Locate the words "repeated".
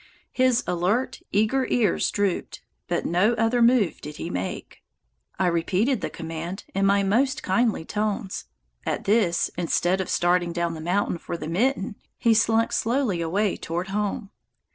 5.45-6.01